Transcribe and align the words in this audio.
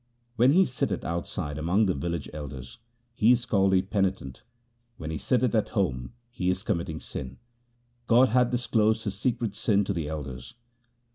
When 0.35 0.53
he 0.53 0.65
sitteth 0.65 1.05
outside 1.05 1.59
among 1.59 1.85
the 1.85 1.93
village 1.93 2.27
elders 2.33 2.79
he 3.13 3.31
is 3.31 3.45
called 3.45 3.75
a 3.75 3.83
penitent; 3.83 4.41
when 4.97 5.11
he 5.11 5.19
sitteth 5.19 5.53
at 5.53 5.69
home 5.77 6.13
he 6.31 6.49
is 6.49 6.63
committing 6.63 6.99
sin; 6.99 7.37
God 8.07 8.29
hath 8.29 8.49
disclosed 8.49 9.03
his 9.03 9.13
secret 9.19 9.53
sin 9.53 9.83
to 9.83 9.93
the 9.93 10.07
elders. 10.07 10.55